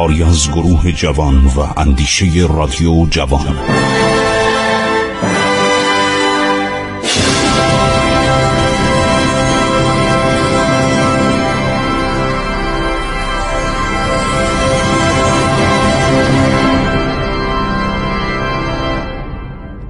[0.00, 3.56] کاری از گروه جوان و اندیشه رادیو جوان.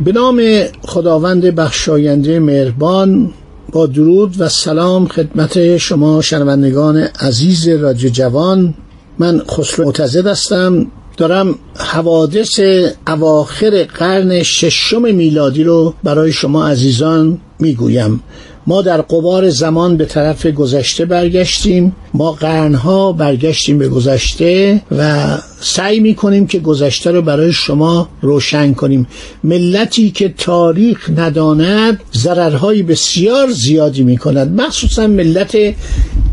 [0.05, 0.43] به نام
[0.83, 3.33] خداوند بخشاینده مهربان
[3.73, 8.75] با درود و سلام خدمت شما شنوندگان عزیز رادیو جوان.
[9.21, 10.87] من خسرو معتزد هستم.
[11.17, 12.61] دارم حوادث
[13.07, 18.21] اواخر قرن ششم میلادی رو برای شما عزیزان می‌گویم.
[18.67, 21.97] ما در قبار زمان به طرف گذشته برگشتیم.
[22.15, 25.27] ما قرنها برگشتیم به گذشته و
[25.61, 29.07] سعی می‌کنیم که گذشته رو برای شما روشن کنیم.
[29.45, 34.61] ملتی که تاریخ نداند ضررهای بسیار زیادی می‌کند.
[34.61, 35.57] مخصوصا ملت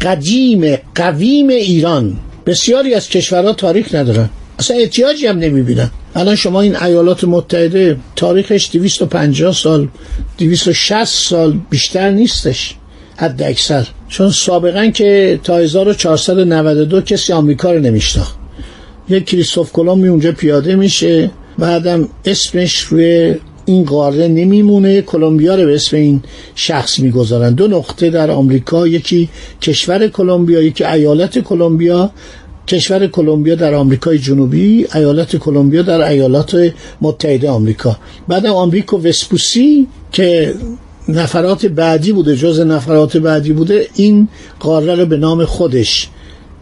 [0.02, 2.18] قدیم قویم ایران.
[2.48, 4.30] بسیاری از کشورها تاریخ ندارن.
[4.60, 5.92] اصلا احتیاجی هم نمی‌بینن.
[6.16, 9.88] الان شما این ایالات متحده تاریخش 250 سال
[10.38, 12.76] 260 سال بیشتر نیستش
[13.18, 13.88] حد اکثر.
[14.10, 18.36] چون سابقا که تا 1492 کسی آمریکا رو نمیشناخت.
[19.10, 23.36] یک کریستوف کلمبی اونجا پیاده میشه بعدم اسمش روی
[23.68, 25.02] این قاره نمیمونه.
[25.02, 26.24] کلمبیا رو به اسم این
[26.56, 27.54] شخص می‌گذارن.
[27.54, 29.30] دو نقطه در آمریکا یکی
[29.62, 32.12] کشور کلمبیا یکی ایالت کلمبیا.
[32.68, 37.98] کشور کلمبیا در آمریکای جنوبی ایالت کلمبیا در ایالات متحده آمریکا.
[38.28, 40.54] بعدم آمریکا وسپوسی که
[41.10, 44.28] نفرات بعدی بوده جز نفرات بعدی بوده این
[44.60, 46.10] قاره رو به نام خودش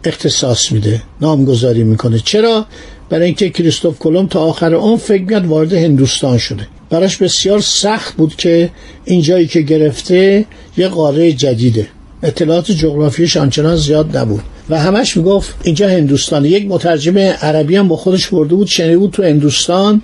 [0.04, 2.18] اختصاص میده نامگذاری می‌کنه.
[2.18, 2.66] چرا؟
[3.08, 6.66] برای اینکه کریستوف کلم تا آخر اون فکر میاد وارد هندوستان شده.
[6.90, 8.70] براش بسیار سخت بود که
[9.04, 10.44] اینجایی که گرفته
[10.76, 11.86] یه قاره جدیده.
[12.22, 14.42] اطلاعات جغرافیش آنچنان زیاد نبود.
[14.70, 16.44] و همش می‌گفت اینجا هندوستان.
[16.44, 20.02] یک مترجم عربی هم با خودش برده بود شنیده بود تو هندوستان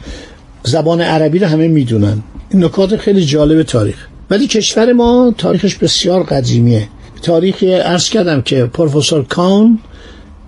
[0.62, 2.22] زبان عربی رو همه می‌دونن.
[2.50, 4.06] این نکات خیلی جالب تاریخ.
[4.30, 6.88] ولی کشور ما تاریخش بسیار قدیمیه.
[7.22, 9.78] تاریخی عرض کردم که پروفسور کان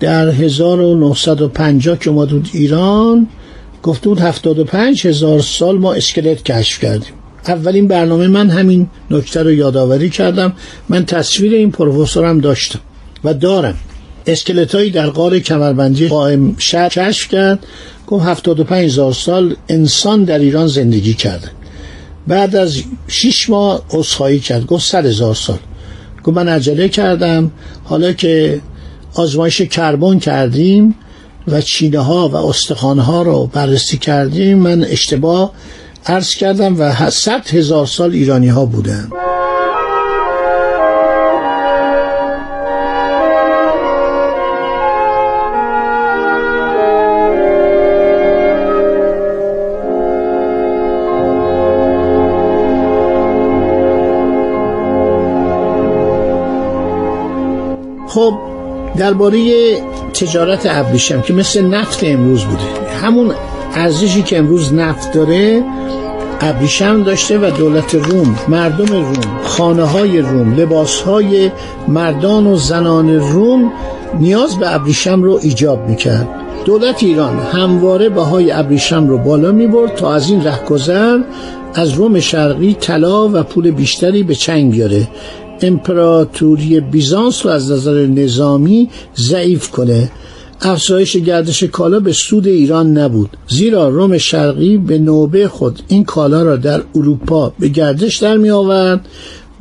[0.00, 3.28] در 1950 که اومد ایران
[3.84, 7.12] گفته بود 75 هزار سال ما اسکلت کشف کردیم.
[7.46, 10.52] اولین برنامه من همین نکته رو یادآوری کردم.
[10.88, 12.78] من تصویر این پروفسورم داشتم
[13.24, 13.74] و دارم.
[14.26, 17.66] اسکلت هایی در غار کمربندی قائم شهر کشف کرد.
[18.06, 21.50] گفت 75 هزار سال انسان در ایران زندگی کرده.
[22.26, 24.66] بعد از 6 ماه عذرخواهی کرد.
[24.66, 25.58] گفت 100 هزار سال.
[26.24, 27.50] گفت من عجله کردم.
[27.84, 28.60] حالا که
[29.14, 30.94] آزمایش کربن کردیم
[31.48, 34.58] و چینه ها و استخوان ها رو بررسی کردیم.
[34.58, 35.52] من اشتباه
[36.06, 39.08] عرض کردم و صد هزار سال ایرانی ها بودن.
[58.08, 58.38] خب
[58.96, 59.40] درباره
[60.14, 62.62] تجارت ابریشم که مثل نفت امروز بوده.
[63.02, 63.34] همون
[63.74, 65.64] ارزشی که امروز نفت داره
[66.40, 71.50] ابریشم داشته و دولت روم مردم روم خانه های روم لباس های
[71.88, 73.72] مردان و زنان روم
[74.20, 76.28] نیاز به ابریشم رو ایجاب می‌کرد.
[76.64, 81.18] دولت ایران همواره بهای ابریشم رو بالا می‌برد تا از این رهگذر
[81.74, 85.08] از روم شرقی طلا و پول بیشتری به چنگ بیاره.
[85.62, 90.10] امپراتوری بیزانس رو از نظر نظامی ضعیف کنه.
[90.60, 93.36] افزایش گردش کالا به سود ایران نبود.
[93.48, 98.50] زیرا روم شرقی به نوبه خود این کالا را در اروپا به گردش در می
[98.50, 99.06] آورد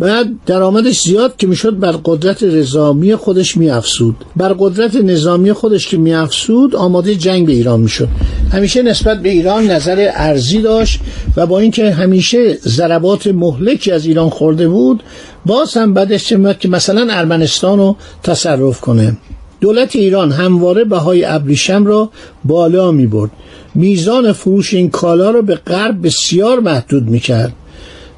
[0.04, 4.16] بعد درآمدش زیاد که می‌شد بر قدرت نظامی خودش میافزود.
[4.36, 8.08] بر قدرت نظامی خودش که میافزود آماده جنگ به ایران می‌شد.
[8.52, 11.00] همیشه نسبت به ایران نظر ارزی داشت
[11.38, 15.04] و با اینکه همیشه ضربات مهلکی از ایران خورده بود
[15.46, 19.18] باز هم بعدش میاد که مثلا ارمنستان رو تصرف کنه.
[19.62, 22.10] دولت ایران همواره بهای ابریشم را
[22.44, 23.32] بالا می برد
[23.76, 27.54] میزان فروش این کالا را به غرب بسیار محدود می کرد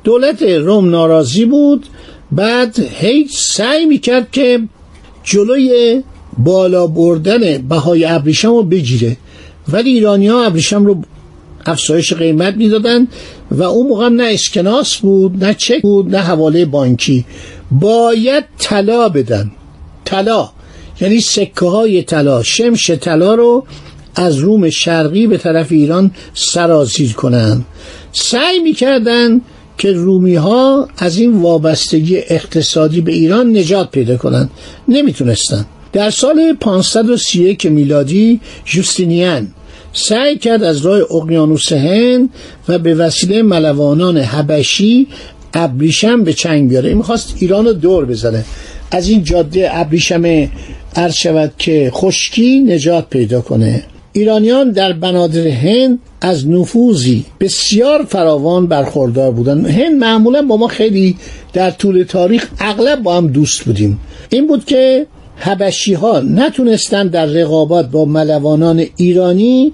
[0.06, 1.86] دولت روم ناراضی بود.
[2.32, 4.60] بعد هی سعی می کرد که
[5.24, 6.04] جلوی
[6.38, 9.18] بالا بردن بهای ابریشم رو بگیره.
[9.68, 10.98] ولی ایرانی ها ابریشم رو
[11.66, 13.08] افزایش قیمت می‌دادن
[13.52, 17.26] و اون موقع نه اسکناس بود نه چک بود نه حواله بانکی.
[17.72, 19.52] باید طلا بدن.
[20.06, 20.50] طلا.
[21.02, 22.44] یعنی سکه های طلا.
[22.44, 23.66] شمش طلا رو
[24.16, 27.66] از روم شرقی به طرف ایران سرازیر کنند
[28.12, 29.42] سعی می‌کردند
[29.78, 34.50] که رومی ها از این وابستگی اقتصادی به ایران نجات پیدا کنند.
[34.88, 39.48] نمی‌تونستند در سال 531 میلادی جوستینیان
[39.94, 42.30] سعی کرد از راه اقیانوس هند
[42.68, 45.08] و به وسیله ملوانان حبشی
[45.54, 46.90] ابریشم به چنگ بیاره.
[46.90, 48.46] این می‌خواست ایران رو دور بزنه
[48.92, 50.50] از این جاده ابریشم
[50.96, 53.84] عرض شود که خشکی نجات پیدا کنه.
[54.18, 61.18] ایرانیان در بنادر هند از نفوذی بسیار فراوان برخوردار بودن هند معمولا با ما خیلی
[61.54, 64.00] در طول تاریخ اغلب با هم دوست بودیم.
[64.30, 65.06] این بود که
[65.38, 69.74] هبشی ها نتونستن در رقابت با ملوانان ایرانی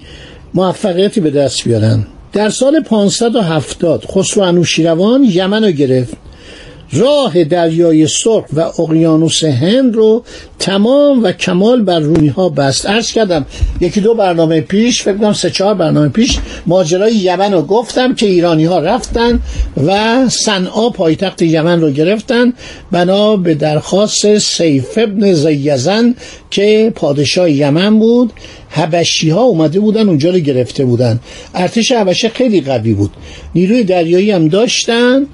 [0.53, 2.07] موفقیتی به دست بیارن.
[2.33, 6.13] در سال 570 خسرو انوشیروان یمن رو گرفت.
[6.93, 10.23] راه دریای سرخ و اقیانوس هند رو
[10.59, 12.85] تمام و کمال بر رومی ها بست.
[12.85, 13.45] عرض کردم
[13.81, 18.25] یکی دو برنامه پیش فکر کنم سه چهار برنامه پیش ماجرای یمن رو گفتم که
[18.25, 19.39] ایرانی ها رفتن
[19.87, 22.53] و صنعا پایتخت یمن رو گرفتن.
[22.91, 26.15] بنا به درخواست سیف ابن زیزن
[26.49, 28.33] که پادشاه یمن بود.
[28.69, 31.19] هبشی ها اومده بودن اونجا رو گرفته بودن.
[31.55, 33.11] ارتش هبشه خیلی قوی بود.
[33.55, 35.27] نیروی دریایی هم داشتن.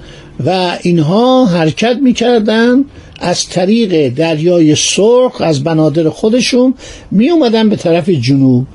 [0.46, 2.86] و اینها حرکت می‌کردن
[3.20, 6.74] از طریق دریای سرخ از بنادر خودشون
[7.12, 8.66] می اومدن به طرف جنوب.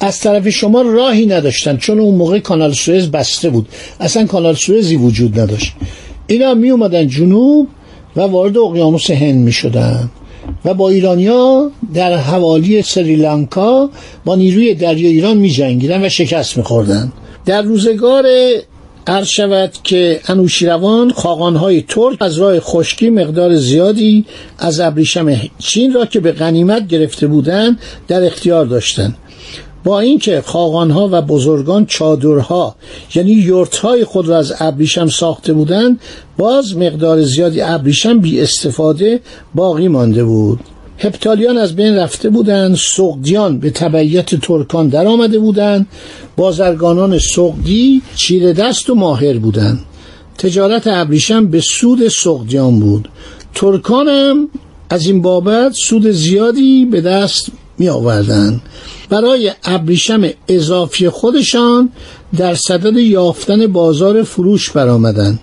[0.00, 3.68] از طرف شما راهی نداشتن چون اون موقع کانال سوئز بسته بود.
[4.00, 5.72] اصلا کانال سوئزی وجود نداشت.
[6.26, 7.68] اینا می اومدن جنوب
[8.16, 10.10] و وارد اقیانوس هند می شدن
[10.64, 13.90] و با ایرانیا در حوالی سریلانکا
[14.24, 17.12] با نیروی دریای ایران می جنگیدن و شکست می خوردن.
[17.46, 18.24] در روزگار
[19.06, 24.24] عرض شود که انوشیروان خاقانهای ترک از راه خشکی مقدار زیادی
[24.58, 27.78] از ابریشم چین را که به غنیمت گرفته بودند
[28.08, 29.16] در اختیار داشتند
[29.84, 32.76] با اینکه خاقانها و بزرگان چادرها
[33.14, 36.00] یعنی یورتهای خود را از ابریشم ساخته بودند
[36.36, 39.20] باز مقدار زیادی ابریشم بی استفاده
[39.54, 40.60] باقی مانده بود.
[40.98, 45.86] هپتالیان از بین رفته بودند سقدیان به تبعیت ترکان در آمده بودند
[46.36, 49.80] بازرگانان سقدی چیره دست و ماهر بودند
[50.38, 53.08] تجارت ابریشم به سود سقدیان بود.
[53.54, 54.48] ترکانم
[54.90, 58.60] از این بابت سود زیادی به دست می آوردن
[59.08, 61.90] برای ابریشم اضافی خودشان
[62.36, 65.40] در صدد یافتن بازار فروش برآمدند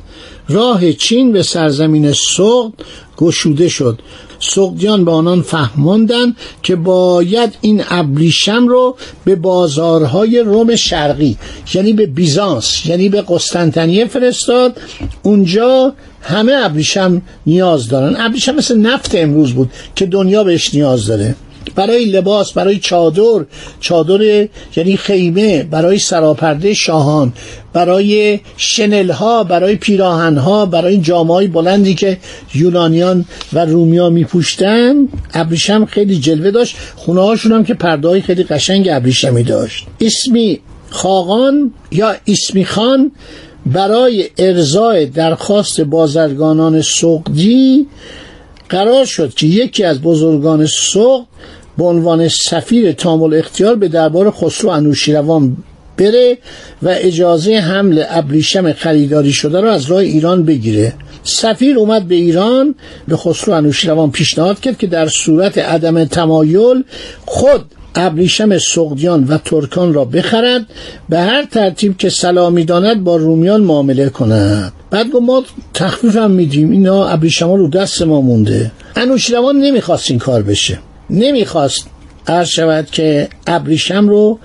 [0.49, 2.73] راه چین به سرزمین سقد
[3.17, 3.99] گشوده شد.
[4.41, 11.37] سقدیان به آنان فهماندن که باید این ابریشم رو به بازارهای روم شرقی
[11.73, 14.77] یعنی به بیزانس یعنی به قسطنطنیه فرستاد.
[15.23, 18.15] اونجا همه ابریشم نیاز دارن.
[18.19, 21.35] ابریشم مثل نفت امروز بود که دنیا بهش نیاز داره.
[21.75, 23.45] برای لباس برای چادر
[23.79, 27.33] چادر یعنی خیمه برای سراپرده شاهان
[27.73, 32.17] برای شنل ها برای پیراهن ها برای جامعه های بلندی که
[32.55, 36.75] یونانیان و رومیا می پوشتن ابریشم خیلی جلوه داشت.
[36.95, 39.85] خونه هاشون هم که پرده خیلی قشنگ ابریشمی داشت.
[40.01, 43.11] اسمی خاقان یا اسمی خان
[43.65, 47.87] برای ارزای درخواست بازرگانان سقدی
[48.69, 51.25] قرار شد که یکی از بزرگان سقد
[51.77, 55.57] به عنوان سفیر تامل اختیار به دربار خسرو انوشیروان
[55.97, 56.37] بره
[56.83, 60.93] و اجازه حمل ابریشم خریداری شده را از راه ایران بگیره.
[61.23, 62.75] سفیر اومد به ایران
[63.07, 66.83] به خسرو انوشیروان پیشنهاد کرد که در صورت عدم تمایل
[67.25, 67.61] خود
[67.95, 70.65] ابریشم سقدیان و ترکان را بخرد
[71.09, 74.73] به هر ترتیب که سلامی داند با رومیان معامله کند.
[74.91, 78.71] بعد گفت ما تخفیف هم میدیم اینا ابریشم رو دست ما مونده.
[78.95, 80.79] انوشیروان نمی‌خواست این کار بشه.
[81.11, 81.87] نمی‌خواست
[82.27, 84.39] عرض شود که ابریشم رو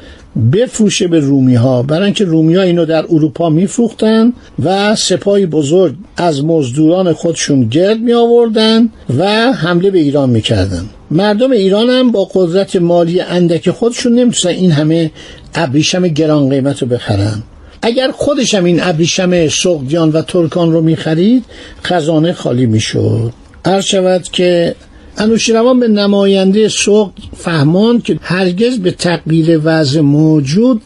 [0.53, 4.33] بفروشه به رومی ها برای اینکه رومی ها اینو در اروپا میفروختن
[4.65, 10.85] و سپاهی بزرگ از مزدوران خودشون گرد می آوردن و حمله به ایران می‌کردن.
[11.11, 15.11] مردم ایران هم با قدرت مالی اندک خودشون نمی‌تونن این همه
[15.55, 17.43] ابریشم گران قیمت رو بخرن.
[17.83, 21.45] اگر خودشم این ابریشم سقدیان و ترکان رو می‌خرید
[21.85, 23.33] خزانه خالی می‌شد.
[23.67, 24.75] هر شود که
[25.19, 30.83] انوشیروان به نماینده سوق فهمان که هرگز به تغییر وضع موجود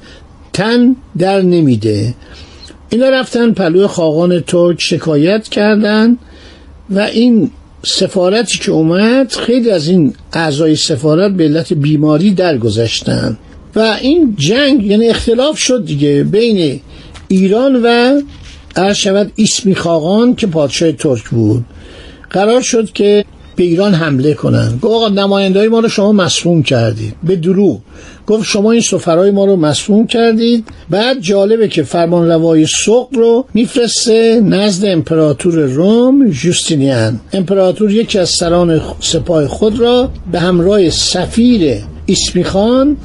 [0.53, 2.15] تن در نمیده.
[2.91, 6.19] اینا رفتن پلوی خاقان ترک شکایت کردند
[6.91, 7.51] و این
[7.83, 13.39] سفارتی که اومد خیلی از این اعضای سفارت به علت بیماری درگذشتن.
[13.77, 16.81] و این جنگ یعنی اختلاف شد دیگه بین
[17.29, 18.21] ایران و
[18.77, 19.33] عرض شود
[19.77, 21.65] خاقان که پادشاه ترک بود.
[22.31, 23.25] قرار شد که
[23.57, 24.79] به ایران حمله کنن.
[24.83, 27.15] گفت آقا نمایندهای ما رو شما مسموم کردید.
[27.23, 27.79] به دروغ.
[28.27, 30.65] گفت شما این سفرهای ما رو مسموم کردید.
[30.91, 37.21] بعد جالبه که فرمان روای سوق رو میفرسته نزد امپراتور روم جوستینیان.
[37.33, 41.77] امپراتور یکی از سران سپاه خود را به همراه سفیر
[42.09, 42.97] اسمیخان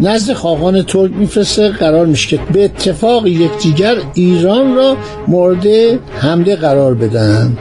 [0.00, 1.68] نزد خاقان ترک میفرسته.
[1.68, 4.96] قرار میشه که به اتفاق یکدیگر ایران را
[5.28, 5.66] مورد
[6.18, 7.56] حمله قرار بدن.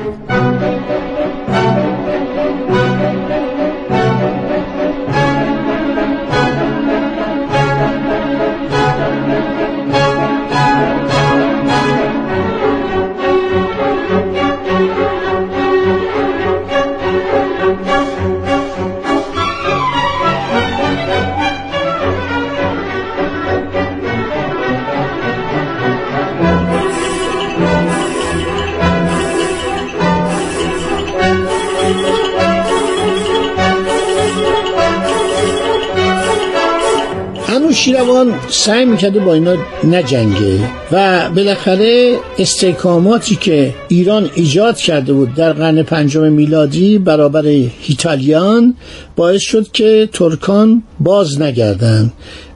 [37.87, 40.59] انوشیروان سعی می‌کرده با اینا نجنگه
[40.91, 47.45] و بالاخره استحکاماتی که ایران ایجاد کرده بود در قرن پنجم میلادی برابر
[47.81, 48.75] هیتالیان
[49.15, 52.13] باعث شد که ترکان باز نگردند.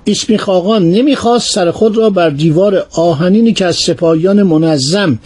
[0.07, 5.19] اسمی خاقان نمی‌خواست سر خود را بر دیوار آهنینی که از سپاهیان منظم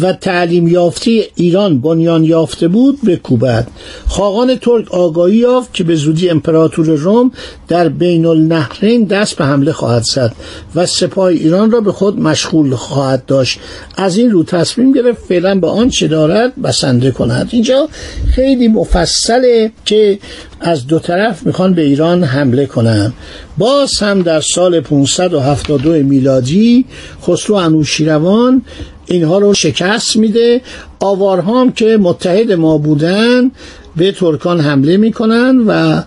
[0.00, 3.68] و تعلیم یافته ایران بنیان یافته بود بکوبد.
[4.08, 7.30] خاقان ترک آگاهی یافت که به زودی امپراتور روم
[7.68, 10.34] در بین النهرین دست به حمله خواهد زد
[10.74, 13.58] و سپاه ایران را به خود مشغول خواهد داشت.
[13.96, 17.48] از این رو تصمیم گرفت فعلا به آنچه دارد بسنده کند.
[17.52, 17.88] اینجا
[18.34, 20.18] خیلی مفصله که
[20.60, 23.12] از دو طرف می‌خوان به ایران حمله کنند
[23.58, 26.84] باز هم در سال 572 میلادی
[27.22, 28.62] خسرو انوشیروان
[29.06, 30.60] اینها رو شکست میده.
[31.00, 33.50] آوارها هم که متحد ما بودن
[33.96, 36.02] به ترکان حمله می‌کنن و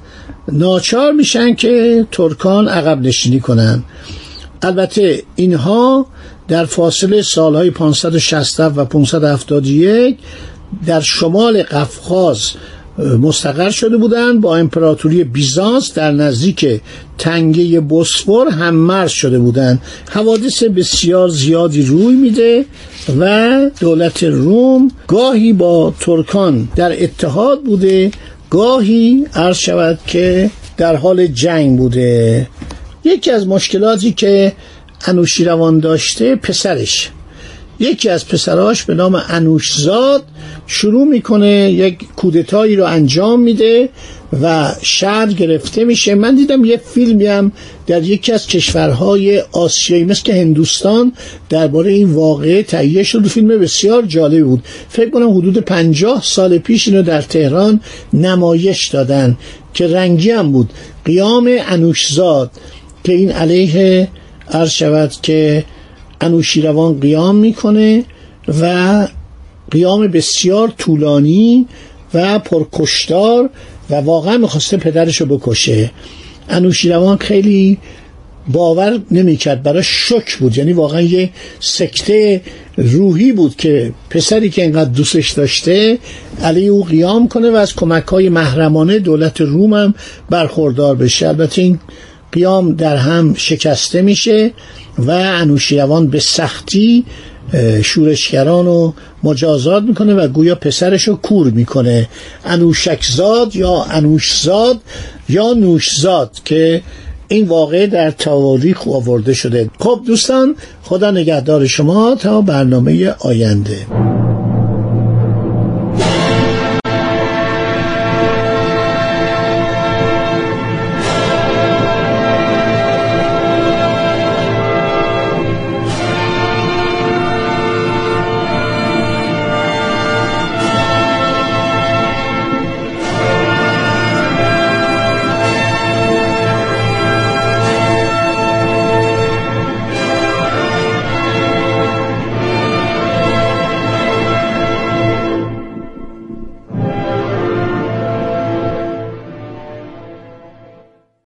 [0.52, 3.84] ناچار میشن که ترکان عقب نشینی کنن.
[4.62, 6.06] البته اینها
[6.48, 10.18] در فاصله سالهای 560 و 571
[10.86, 12.52] در شمال قفقاز
[13.00, 16.82] مستقر شده بودند با امپراتوری بیزانس در نزدیک
[17.18, 19.82] تنگه بوسفور هم مرز شده بودند.
[20.10, 22.66] حوادث بسیار زیادی روی میده
[23.20, 28.12] و دولت روم گاهی با ترکان در اتحاد بوده
[28.50, 32.48] گاهی عرض شود که در حال جنگ بوده.
[33.04, 34.54] یکی از مشکلاتی که
[35.08, 37.10] انوشیروان داشته پسرش.
[37.80, 40.24] یکی از پسراش به نام انوشزاد
[40.72, 43.90] شروع می‌کنه یک کودتایی رو انجام میده
[44.42, 46.16] و شهر گرفته میشه.
[46.16, 47.52] من دیدم یه فیلمی هم
[47.88, 51.14] در یکی از کشورهای آسیایی مثل که هندوستان
[51.50, 53.28] درباره این واقعه تهیه شد.
[53.28, 54.64] فیلم بسیار جالب بود.
[54.90, 57.82] فکر کنم حدود پنجاه سال پیش اینو در تهران
[58.14, 59.38] نمایش دادن
[59.74, 60.70] که رنگی هم بود.
[61.06, 62.52] قیام انوشزاد
[63.04, 64.08] که این علیه
[64.52, 65.66] عرض شود که
[66.22, 68.04] انوشیروان قیام می‌کنه
[68.62, 69.08] و
[69.72, 71.68] قیام بسیار طولانی
[72.14, 73.50] و پرکشتار
[73.90, 75.92] و واقعا می‌خواسته پدرش رو بکشه.
[76.50, 77.78] انوشیروان خیلی
[78.48, 80.58] باور نمی‌کرد برای شک بود.
[80.58, 82.42] یعنی واقعا یه سکته
[82.78, 85.98] روحی بود که پسری که انقدر دوستش داشته
[86.44, 89.94] علی او قیام کنه و از کمک های محرمانه دولت روم هم
[90.30, 91.28] برخوردار بشه.
[91.28, 91.80] البته این
[92.32, 94.52] قیام در هم شکسته میشه
[94.98, 97.06] و انوشیروان به سختی
[97.84, 98.94] شورشگران رو
[99.24, 102.10] مجازات می‌کنه و گویا پسرش رو کور می‌کنه.
[102.46, 104.80] انوشکزاد یا انوشزاد
[105.30, 106.82] یا نوشزاد که
[107.28, 109.70] این واقعه در تواریخ آورده شده.
[109.80, 113.86] خب دوستان خدا نگهدار شما تا برنامه آینده.